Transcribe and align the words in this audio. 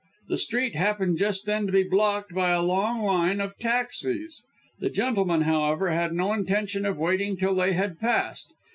The 0.29 0.37
street 0.39 0.73
happened 0.73 1.19
just 1.19 1.45
then 1.45 1.67
to 1.67 1.71
be 1.71 1.83
blocked 1.83 2.33
by 2.33 2.49
a 2.49 2.63
long 2.63 3.03
line 3.03 3.39
of 3.39 3.55
taxis. 3.59 4.41
The 4.79 4.89
gentleman, 4.89 5.41
however, 5.41 5.91
had 5.91 6.11
no 6.13 6.33
intention 6.33 6.87
of 6.87 6.97
waiting 6.97 7.37
till 7.37 7.53
they 7.53 7.73
had 7.73 7.99
passed. 7.99 8.51